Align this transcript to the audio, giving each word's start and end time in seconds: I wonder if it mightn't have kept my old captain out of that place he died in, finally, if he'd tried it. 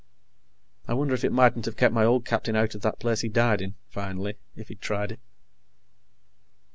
I 0.87 0.95
wonder 0.95 1.13
if 1.13 1.23
it 1.23 1.31
mightn't 1.31 1.65
have 1.65 1.77
kept 1.77 1.93
my 1.93 2.03
old 2.03 2.25
captain 2.25 2.55
out 2.55 2.73
of 2.73 2.81
that 2.81 2.97
place 2.97 3.21
he 3.21 3.29
died 3.29 3.61
in, 3.61 3.75
finally, 3.87 4.33
if 4.55 4.69
he'd 4.69 4.81
tried 4.81 5.11
it. 5.11 5.19